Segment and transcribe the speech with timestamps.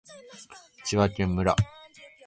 [0.83, 1.55] 千葉県御宿町